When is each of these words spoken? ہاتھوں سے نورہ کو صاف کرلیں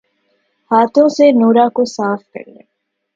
ہاتھوں 0.71 1.07
سے 1.09 1.25
نورہ 1.31 1.67
کو 1.75 1.83
صاف 1.95 2.21
کرلیں 2.31 2.65